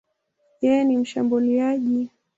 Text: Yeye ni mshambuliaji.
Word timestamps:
Yeye 0.61 0.83
ni 0.83 0.97
mshambuliaji. 0.97 2.09